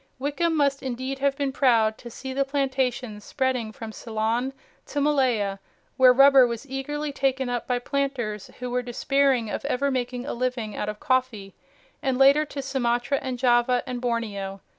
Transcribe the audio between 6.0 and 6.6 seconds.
rubber